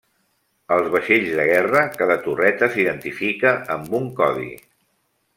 [0.75, 4.49] Als vaixells de guerra cada torreta s'identifica amb un codi.